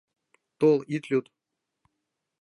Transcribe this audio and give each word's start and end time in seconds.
Тол, 0.59 0.77
ит 0.95 1.03
лӱд! 1.09 1.25